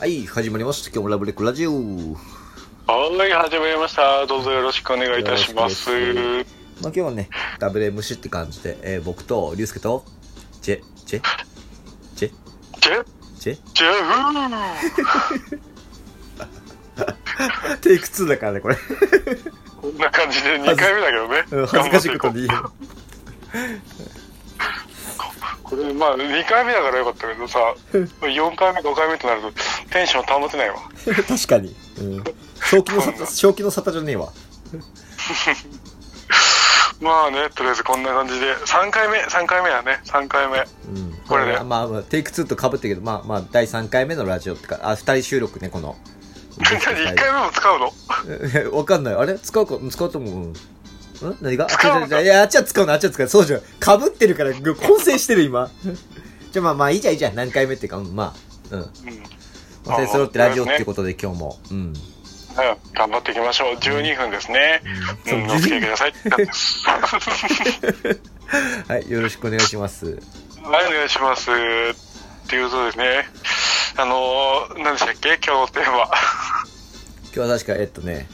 [0.00, 0.90] はい、始まりました。
[0.90, 1.72] 今日もラブレックラジオ。
[1.72, 1.78] は
[3.26, 4.26] い、始まりました。
[4.26, 5.88] どうぞよろしくお願いいたします。
[5.88, 6.04] まあ、
[6.82, 10.04] 今日はね、ダブル MC って感じで、えー僕と、リュウスケと、
[10.60, 11.22] ジェ、ジェ、
[12.16, 12.32] ジェ、
[12.80, 13.04] ジェ、
[13.38, 18.76] ジェ、ジェフーテイク2だからね、これ。
[19.80, 21.44] こんな感じで2回目だけどね。
[21.52, 22.88] うん恥ずかしいことに言頑張ってい
[25.16, 29.52] こうこれ、まあ、2回目だからよかったけどさ、4回目、5回目となると、
[29.94, 30.74] テンション保てないわ。
[31.06, 31.14] う。
[31.22, 31.76] 確かに。
[31.98, 32.24] うん。
[32.60, 34.28] 正気の沙汰、正気の沙汰じゃねえわ。
[37.00, 40.58] まあね、とりあえずこんな感じで、3回目、3回目だね、3回目。
[40.58, 40.62] う
[40.98, 41.12] ん。
[41.28, 45.96] これでまあまあ、テイク2と被ってるけど、まあまあ、第3回目のラジオってか、あ、2人収録ね、この。
[46.58, 47.92] 何、1回目も使うの？
[48.54, 49.14] えわかんない。
[49.14, 49.38] あれ？
[49.38, 50.34] 使うか、使うと思う。
[50.34, 50.50] うん。
[50.50, 50.54] ん？
[51.40, 51.66] 何が？
[51.66, 53.30] 使ういや、あっちは使うの、あっちは使うの？
[53.30, 53.60] そうじゃん。
[53.60, 55.70] 被ってるから、混戦してる、今。
[56.52, 57.34] じゃあまあまあ、いいじゃん、いいじゃん。
[57.34, 58.34] 何回目っていうか、うん、ま
[58.72, 58.74] あ。
[58.74, 58.80] うん。
[58.80, 58.88] うん。
[59.86, 61.58] まあ、それ揃ってラジオってことで今日も。
[61.70, 61.76] うん。
[61.76, 61.94] うん
[62.94, 63.74] 頑張っていきましょう。
[63.74, 64.80] 12分ですね。
[65.26, 66.12] うんうん、お付き合いください。
[68.88, 70.06] はい、よろしくお願いします。
[70.06, 70.16] はい、
[70.86, 71.50] お願いします。
[71.50, 71.54] っ
[72.46, 73.28] ていうことですね。
[73.96, 75.36] あのー、何でしたっけ？
[75.44, 75.96] 今日のテーマ。
[75.98, 76.08] 今
[77.32, 78.28] 日は確か、えっとね、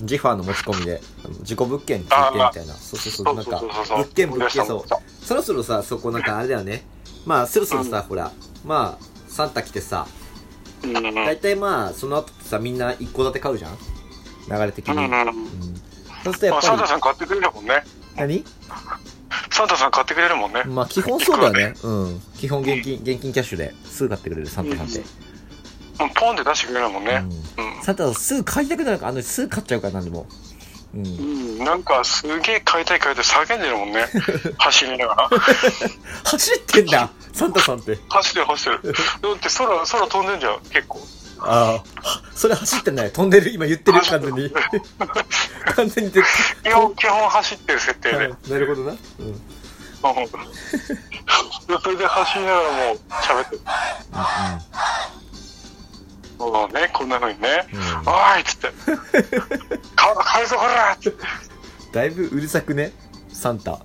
[0.00, 2.74] ジファーの持ち込みで、あの自己物件についてみたいな。
[2.74, 3.34] そうそうそう。
[3.36, 3.62] なんか、
[3.96, 4.84] 物件物件、そう。
[5.24, 6.84] そろそろさ、そこなんかあれだよね。
[7.26, 8.32] まあ、そろそろさ、ほら、
[8.64, 10.08] まあ、サンタ来てさ。
[10.82, 13.78] 大体まあ、その後ってさ、みんな一戸建て買うじゃん？
[14.50, 14.96] 流れ的に。
[14.96, 15.10] うん
[16.24, 17.82] そうするとやまあ、っサンタぱさん買ってくれるもんね。
[18.16, 18.44] り、何？
[19.50, 20.62] サンタさん買ってくれるもんね。
[20.64, 21.74] まあ基本そうだよね。
[21.82, 22.20] うん。
[22.38, 24.98] 基本現金、現金キャッシュですぐ買ってくれる、サンタさんって。
[24.98, 25.04] うん
[26.14, 27.24] ポンって出してくれるもんね。
[27.58, 27.82] うん。
[27.82, 30.26] サンタさんすぐ買いたくなるから、あの、すぐ買っちゃうから、なんでも。
[30.94, 31.41] うん。
[31.52, 31.58] うん。
[31.60, 31.64] うん。
[31.64, 34.06] なんか、すげえ買いたい買いたい叫んでるもんね。
[34.58, 35.30] 走りながら。
[36.24, 37.98] 走ってんだサンタさんって。
[38.08, 38.92] 走ってる走ってる。
[38.92, 41.00] だって空、空飛んでんじゃん、結構。
[41.44, 43.12] ああ、それ走ってない。
[43.12, 44.50] 飛んでる、今言ってる、完全に。
[45.74, 48.18] 完全に言って基本、基本走ってる設定で。
[48.18, 48.36] る。
[48.48, 48.96] なるほどな。
[49.18, 49.26] うん。
[49.26, 49.42] うんうん
[51.82, 53.62] それで走りながらもう喋ってる。
[56.38, 57.66] そうね、こんな風にね。
[57.72, 58.72] うんおーいっつって。
[60.68, 61.28] か、返そうこら。
[61.92, 62.92] だいぶうるさくね？
[63.32, 63.80] サンタ。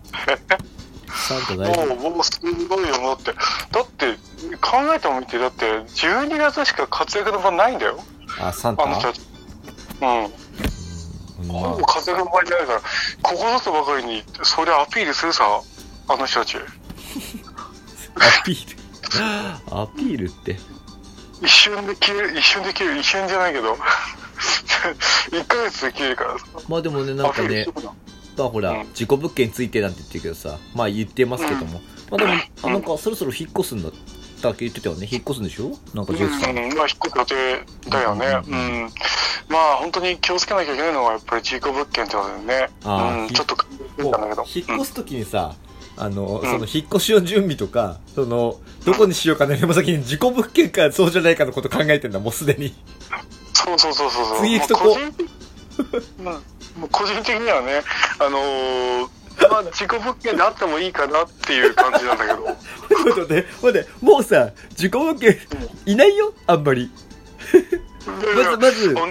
[1.07, 1.95] サンタだいぶ。
[1.95, 3.33] もう、もうすごいよ、もうって。
[3.33, 4.17] だって、
[4.61, 7.99] 考えてもみて、だって、12月しか活躍の場ないんだよ。
[8.39, 8.83] あ、サンタ？
[8.83, 9.21] あの人たち。
[10.01, 11.47] うん。
[11.47, 12.81] ほぼ活躍の場にないから、
[13.21, 15.61] ここぞとばかりに、それアピールするさ、
[16.07, 16.57] あの人たち。
[16.57, 16.61] あ、
[18.41, 19.79] アピール？
[19.81, 20.57] アピールって？
[21.41, 23.77] 一瞬で消える、一瞬で消える、一瞬じゃないけど、
[25.31, 26.45] 1ヶ月で消えるからさ。
[26.67, 27.65] まあでもね、なんかね
[28.37, 31.81] まあほら、うん自己物件についてなんて言ってるけどさ、まあ言ってますけども。
[32.11, 32.33] まあでも、
[32.63, 33.91] あなんかそろそろ引っ越すんだっ
[34.41, 35.07] たっけ言ってたよね。
[35.11, 35.71] 引っ越すんでしょ？
[35.93, 36.49] なんかジェフさん。
[36.51, 38.25] うん、まあ、引っ越す予定だよね。
[38.27, 38.91] ううんん。
[39.49, 42.69] まあ、本当に気をつけなきゃいけないのは、やっぱり自己物件ってことだよね。
[42.83, 43.65] あーうん、ちょっと考
[43.97, 44.45] えてたんだけど。
[44.53, 45.55] 引っ越すときにさ、
[45.99, 52.75] あの、うんその引っ越しの準備とか、その、どこにしようかね、も先に自己物件かそうじゃないかのこと考えてんだ、もうすでに。
[53.57, 54.37] そうそうそうそうそう。
[54.39, 54.97] 次行くとこ
[56.79, 57.81] もう個人的にはね、
[58.19, 59.07] あのー
[59.51, 62.43] まあ、自己物件であってもいいかなっていう感じなんだけど。
[62.89, 65.37] 待って待って、待って、もうさ、自己物件
[65.85, 66.33] いないよ？
[66.47, 66.91] あんまり。
[68.35, 69.01] まず、まずね、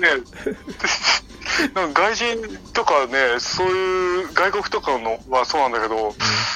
[1.94, 6.14] 外人とかね、そういう外国とかのはそうなんだけど、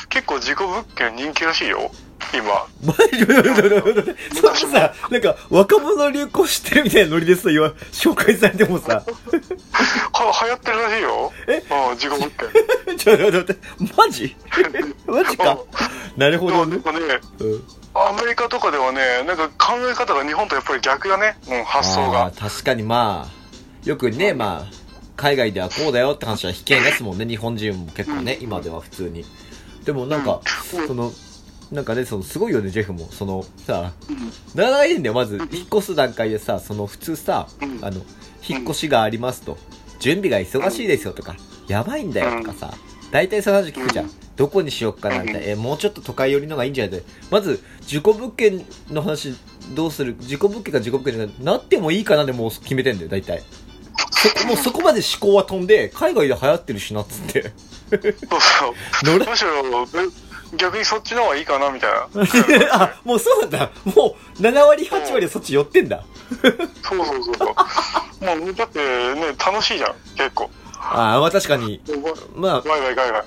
[0.09, 1.91] 結構自己物件人気らしいよ、
[2.33, 2.67] 今。
[2.85, 3.35] マジで、
[4.35, 9.05] そのさ、なんか、若者流行してるみたいなノリでさ、言わ、紹介されてもさ、は、
[10.45, 11.33] 流行ってるらしいよ。
[11.49, 11.63] え？
[11.89, 12.97] うん、自己物件。
[12.99, 13.57] ちょ待って待って、
[13.97, 14.37] マジ？
[15.07, 15.59] マジか？
[16.17, 16.83] なるほどねなん。
[16.83, 16.99] かね、
[17.41, 21.37] うんアメリカとかではね、なんか考え方が日本とやっぱり逆だね。
[21.49, 22.39] うん、発想あがー。
[22.41, 23.33] 確かにまあ、
[23.85, 24.75] よくね、まあ、
[25.17, 29.25] 海外ではこうだよって話は引けですもんね、日本人も結構ね、うん今では普通に。
[29.85, 30.41] でもなんか、
[30.75, 31.11] うんその、
[31.71, 33.09] なんかね、その、すごいよね、ジェフも。
[33.13, 34.17] その、さ、うん
[34.55, 38.01] なかなかいいんだよ、まず、引っ越す段階でさ、その、普通さ、うんあの、
[38.47, 39.57] 引っ越しがありますと、
[40.01, 41.37] 準備が忙しいですよとか、
[41.69, 42.75] やばいんだよとかさ、
[43.13, 44.11] 大体そういう話聞くじゃん。
[44.37, 45.41] どこにしよっかなみたいな。
[45.49, 49.35] え、もうちょっと都会寄りのがいいんじゃないまず、自己物件の話、
[49.75, 50.17] どうする？
[50.21, 53.43] 自己物件か自己物件じゃなってもいいかなでもう決めてんだよ、大体。
[54.11, 57.53] そこ、もうそこまで思考は飛んで、海外で流行ってるしなっつって。
[57.91, 59.19] そうそう。
[59.19, 62.09] 乗らむしろ、え逆にそっちの方がいいかな、みたいな。
[62.83, 63.71] あ、もうそうなんだ。
[63.85, 66.03] もう、7割、8割はそっち寄ってんだ。
[66.83, 68.39] そうそうそうそう。
[68.39, 68.79] もう、だって
[69.15, 70.51] ね、楽しいじゃん、結構。
[70.79, 71.81] ああ、まあ確かに。
[72.35, 73.25] まあ、ワイワイガイガイ。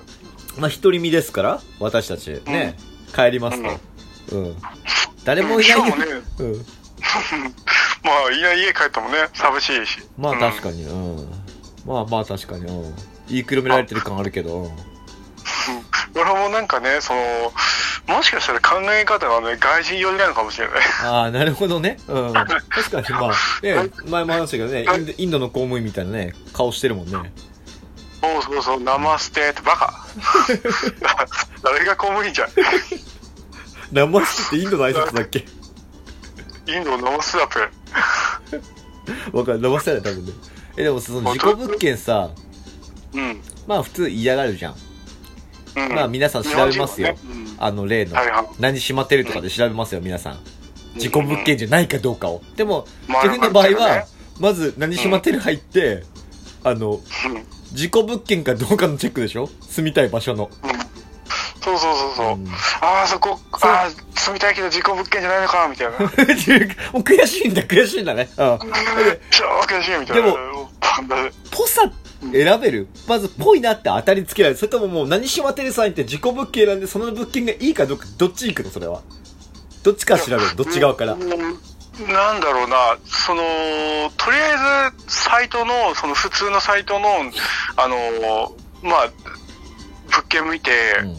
[0.57, 2.41] まあ独り身ですから、私たち。
[2.45, 2.77] ね。
[3.15, 3.79] 帰りますと。
[4.35, 4.55] うん。
[5.23, 5.85] 誰もいないよ。
[5.85, 5.91] ね、
[6.39, 6.65] うん。
[8.03, 9.99] まあ、いや、家帰ってもね、寂しいし。
[10.17, 11.29] まあ確かに、うん。
[11.85, 12.95] まあまあ確かに、うん。
[13.29, 14.92] 言いくるめられてる感あるけど、うん。
[16.15, 17.53] 俺もなんかね、その、
[18.07, 20.77] もしかしたら考え方がね、外人寄りなのかもしれない。
[21.03, 21.97] ああ、なるほどね。
[22.07, 22.33] うん。
[22.69, 27.33] 確かに、まあ、ね、前も話したけどね、インドインドの公務員みたいなね、顔してるもんね。
[28.21, 30.05] そうそうそう、ナマステってバカ。
[31.63, 32.49] 誰が公務員じゃん。
[33.91, 35.45] ナマスってインドの挨拶だっけ？
[36.67, 37.59] インドのナマスだって。
[39.37, 40.31] わかる、ナマスだよ、多分ね。
[40.77, 42.29] え、でもその事故物件さ、
[43.13, 43.41] うん。
[43.67, 44.75] まあ普通嫌がるじゃん。
[45.75, 47.15] うん、まあ皆さん調べますよ
[47.57, 50.39] あの例のはいはい、何しまってるとかで調べますよ、皆さん。
[50.97, 52.41] 事故物件じゃないかどうかを。
[52.55, 54.05] でも、まあ自分の場合は
[54.39, 56.03] まず何しまってる入って、
[56.63, 56.99] あの、
[57.71, 59.49] 事故物件かどうかのチェックでしょ？
[59.61, 60.49] 住みたい場所の。
[61.63, 62.27] そうそうそうそう。
[62.33, 62.47] うん
[62.81, 63.89] ああ、そこ、ああ、
[64.19, 65.97] 住みたいけど事故物件じゃないのか、みたいな。
[65.97, 68.29] もう悔しいんだ、悔しいんだね。
[68.37, 68.59] うん。
[68.59, 70.25] で超悔しいみたいな。
[70.25, 71.89] でもパンダでぽさ
[72.31, 74.59] 選べるまず、ぽいなって当たりつけられる。
[74.59, 79.01] それとももう何しまってるさんって自己物件選んで、その物件がいいかどうか、どっち行くのそれは。
[79.83, 81.13] どっちから調べるどっち側から。
[81.13, 83.43] うんなんだろうな、その、
[84.17, 87.07] とりあえず、サイトの、その普通のサイトの、
[87.77, 89.11] あの、まあ、
[90.07, 90.71] 物件見て、
[91.03, 91.15] うん。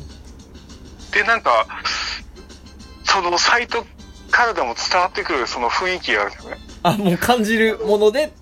[1.13, 1.65] で、なんか、
[3.05, 3.87] そのサイト
[4.33, 6.59] からでも伝わってくるその雰囲気があるんですよね。
[6.83, 8.33] あ、もう感じるもので、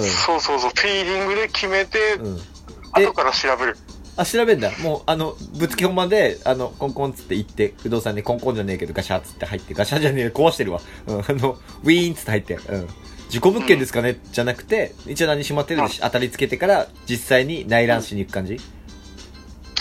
[0.00, 2.40] そうそうそう、フィーリングで決めて、うん。
[2.92, 3.76] 後から調べる。
[4.16, 4.70] あ、調べんだ。
[4.78, 10.80] もう、あの、ぶつけ本番で、あの、コンコンっつって行って、不動産にコンコンじゃねえけど、ガシャっつって入って、ガシャじゃねえ、壊してるわ。
[11.06, 12.88] うん、あの、ウィーンっつって入って、うん。
[13.28, 18.60] 事故物件ですかね、じゃなくて、一応何しまってるでし当たりつけてから、実際に内覧しに行く感じ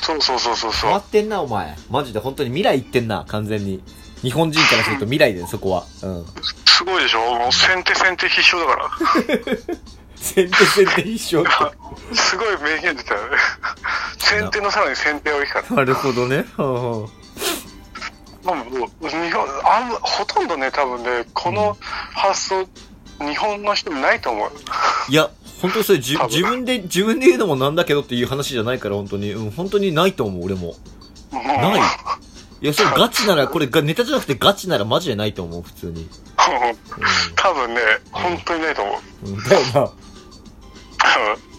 [0.01, 0.97] そうそうそうそうそう変わ。
[0.97, 1.75] ってんな、お前。
[1.91, 3.83] マジで本当に未来行ってんな、完全に。
[4.23, 5.85] 日本人からすると未来で、そこは。
[6.01, 6.25] うん。
[6.65, 8.89] すごいでしょもう先手先手必勝だから。
[10.23, 12.15] 先手先手必勝って。
[12.15, 13.37] すごい名言出たよね。
[14.17, 15.75] 先手のさらに先手をいいから。
[15.75, 16.45] なるほどね。
[16.55, 17.09] はあは
[18.45, 21.77] まあもう、日本、あんま、ほとんどね、多分ね、この
[22.13, 22.67] 発想、
[23.19, 24.51] 日本の人ないと思う。
[24.69, 25.29] あいや、
[25.61, 29.31] 本当にそれ、自分で、自分で言うのもなんだけどっていう話じゃないから、本当に。
[29.33, 30.75] うん、本当にないと思う、俺も。
[31.31, 31.81] ない
[32.61, 36.07] いや、それガチなら、これがネタじゃなくてガチならマジでないと思う、普通に。
[37.35, 37.81] 多分ね、
[38.11, 39.27] 本当にないと思う。
[39.27, 39.33] うん。
[39.35, 39.91] うん、だよな。
[41.19, 41.53] うん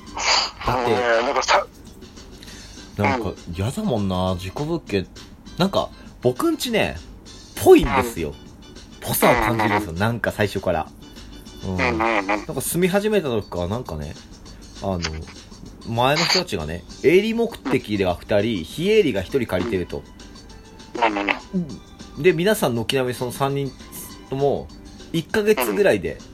[0.66, 1.66] だってなんかさ、
[2.96, 5.06] なんか、嫌だもんな、事故物件。
[5.58, 5.90] なんか、
[6.22, 6.96] 僕んちね、
[7.62, 8.34] ぽいんですよ。
[9.00, 10.86] ぽさを感じるんですよ、なんか最初から。
[11.64, 11.74] うん。
[11.74, 12.26] うんうんうん。
[12.26, 14.14] なんか住み始めた時からなんかね、
[14.82, 15.00] あの、
[15.88, 20.02] 前の人たちがね、営利目的では2人、非営利が1人借りてると。
[20.96, 21.68] うんうん
[22.22, 23.72] で、皆さん軒並みその3人
[24.30, 24.68] とも、
[25.12, 26.33] 1ヶ月ぐらいで、い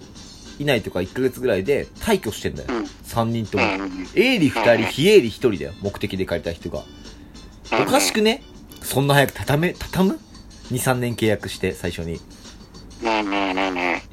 [0.65, 2.69] ないとか1ヶ月ぐらいで退去してんだよ。
[2.71, 3.65] うん3人とも。
[3.65, 5.73] うん営利2人、非営利1人だよ。
[5.81, 6.83] 目的で借りた人が。
[7.73, 8.43] おかしくね？
[8.83, 10.21] そんな早く畳め、畳む
[10.71, 12.21] ?2、3年契約して、最初に。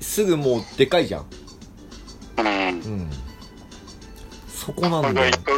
[0.02, 1.26] すぐもう、でかいじゃん。
[2.38, 3.10] うんうん。
[4.48, 5.32] そこなんだよ。
[5.32, 5.52] 1か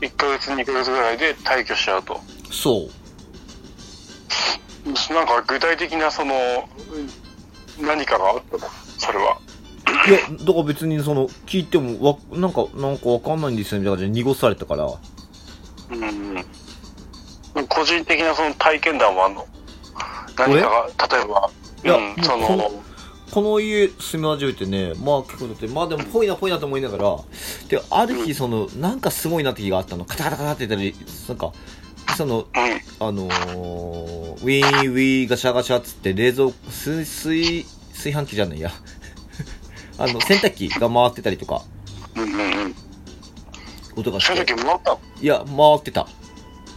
[0.00, 2.20] 1ヶ月、2ヶ月ぐらいで退去しちゃうと。
[2.50, 2.90] そう。
[5.14, 6.34] なんか具体的なその、
[7.80, 8.68] 何かがあったの？
[8.98, 9.38] それは。
[10.06, 14.84] いや、だから別にその、聞いても、わ、なんか、なんかわかんないんですよ、みたいな感じで濁されたから。
[14.84, 14.88] う
[15.96, 16.02] ん
[17.56, 17.66] うん。
[17.68, 19.46] 個人的なその体験談もあんの？
[20.36, 20.86] 何かが、
[21.16, 21.50] 例えば、
[21.84, 22.70] いやうん、その、
[23.30, 27.16] この家住み始めてね、まあ結構だって、まあでもぽいなぽいなと思いながら、
[27.68, 30.04] で、ある日その、なんかすごいなって日があったの。
[30.04, 30.94] カタカタカタって言ったり、
[31.28, 31.52] なんか、
[32.16, 32.46] その、うん、
[33.00, 38.70] あのー、ウィーンウィーガシャガシャっつって冷蔵、水、水、炊飯器じゃないや。
[39.98, 41.62] あの、洗濯機が回ってたりとか、
[42.16, 42.74] うんうんうん。
[43.96, 44.44] 音がして。
[44.44, 44.90] 時もらった？
[44.92, 46.08] のいや、回ってた。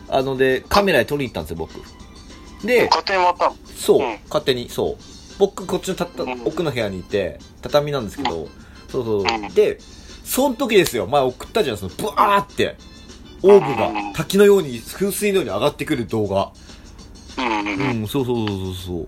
[0.10, 1.74] あので、カメラで撮りに行ったんですよ、僕。
[2.66, 3.50] で、勝手にもらった？
[3.50, 5.04] のそう、うん勝手に、そう。
[5.40, 8.48] 僕、こっちのたったうん奥の部屋にいて、畳なんですけど、
[8.90, 9.80] そうそううんで、
[10.24, 12.76] その時ですよ、前送ったじゃん、その、ブワーって、
[13.44, 16.52] オーブがうん滝のように、噴水のように上がってくる動画。
[17.38, 18.04] うんうんううん。
[18.04, 19.08] ん、そうそうそうそうそう。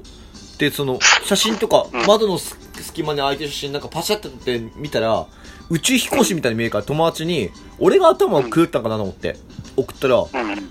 [0.60, 5.26] で、その、写真とか、うん窓のす隙間に開いてる写真なんかパシャって撮って見たら、
[5.70, 9.38] 宇宙飛行士みたいに見えるから友達に、俺が頭を狂ったんかなと思って、
[9.76, 10.26] 送ったら。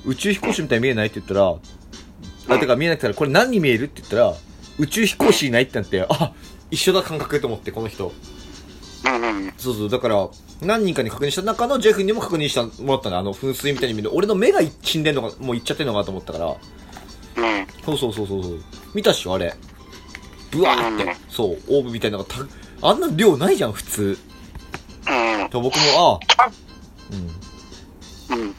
[0.05, 1.55] 宇宙飛行士みたいに見えないって言ったら、
[2.57, 4.35] あ、てか見えなくてこれ何に見えるって言ったら、
[4.79, 6.33] 宇宙飛行士いないってなって、あ、
[6.71, 8.13] 一緒だ感覚と思って、この人。
[9.57, 10.29] そうそう、だから、
[10.61, 14.11] 何人かに確認した中のジェフにも確認してもらったの、あの噴水みたいに見える。
[14.15, 16.57] 俺の目が死んでんのか、もういっちゃってんのかなと思ったから、
[17.85, 18.61] そうそうそうそう。
[18.95, 19.55] 見たっしょ、あれ。
[20.51, 21.05] ブワーって。
[21.05, 24.19] うんそう、オーブみたいなのがた、あんな量ないじゃん、普通。
[25.09, 25.49] うん。
[25.51, 26.45] と僕も、ああ。
[26.45, 26.51] あ
[28.31, 28.41] うん。
[28.41, 28.55] うん。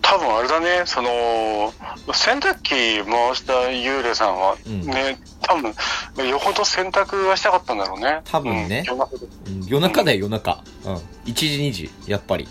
[0.00, 1.72] 多分あれだね、その、
[2.12, 2.70] 洗濯機
[3.04, 8.20] 回した幽霊さんは、うんね、多分、よほど洗濯がしたかったんだろうね。
[8.24, 10.64] 多分ねうん夜中でうん夜中だよ、夜中。
[10.84, 10.94] うん。
[10.96, 12.48] 1時、2時、やっぱり。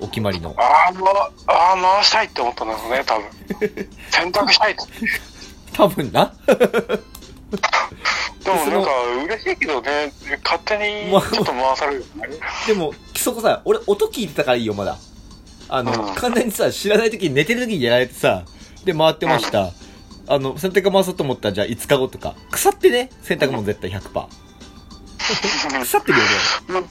[0.00, 0.54] お決まりの。
[0.56, 1.10] あー、ま
[1.46, 3.88] あー回したいって思ったんだろうね、多分。
[4.10, 4.82] 洗濯したいって。
[5.72, 6.32] 多分な。
[7.50, 8.90] でもなんか
[9.24, 10.12] 嬉しいけどね、
[10.44, 12.36] 勝手にまあちょっと回されるよね。
[12.66, 14.98] でも、そこさ、俺音聞いてたからいいよ、まだ。
[15.68, 18.44] あの、うん完全にさ、知らない時に寝てる時にやられてさ、
[18.84, 19.72] で、回ってました。
[20.26, 22.34] あの、洗濯回そうと思ったら、じゃあ5日後とか。
[22.50, 24.28] 腐ってね、洗濯物絶対100%。
[25.80, 26.88] 腐ってるよね。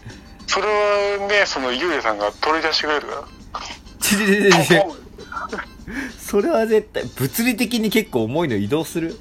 [0.47, 3.27] それはね、その幽霊さんが取り出してくれるか
[3.99, 4.85] ちちちちちら。
[6.17, 9.17] それは絶対、物理的に結構重いの移動する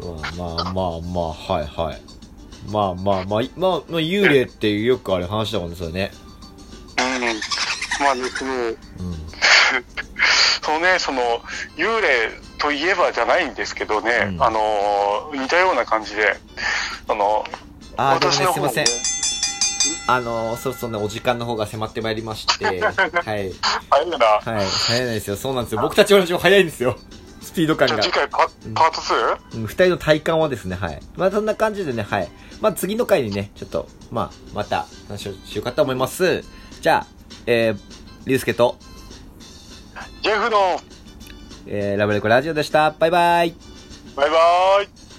[0.00, 2.00] まあまあまあまあ、はいはい。
[2.70, 6.10] まあまあまあ、まあ、まあ、幽霊っていうよくある話だもんね、それね。
[6.98, 8.04] うん。
[8.04, 8.76] まあね、その、うん。
[10.62, 11.20] そのね、その、
[11.76, 16.36] 幽霊といえばじゃないんですけどね、うんあの、似たような感じで、
[17.08, 17.44] あの、
[17.96, 19.10] あ、私の方もすいません。
[20.06, 22.82] あの、そろそろね、お時間の方が迫ってまいりまして、はい。
[22.82, 24.26] あれだな。
[24.26, 24.66] はい。
[24.66, 25.36] 早いですよ。
[25.36, 25.80] そうなんですよ。
[25.80, 26.98] 僕たちは早いんですよ。
[27.50, 28.12] スピード感が次。
[28.12, 29.58] 回パパート 2?
[29.58, 31.02] うん二人の体感はですね、はい。
[31.16, 32.28] まあそんな感じでね、はい。
[32.60, 36.44] まあ次の回にね、ちょっと、まあ、また話をしようかと思います。
[36.80, 37.06] じゃあ、
[37.46, 37.78] えー、
[38.26, 38.76] リュウスケと、
[40.22, 40.80] ジェフの、
[41.66, 42.92] えー、ラブレコラジオでした。
[42.92, 43.54] バイバイ。
[44.14, 45.09] バイバーイ。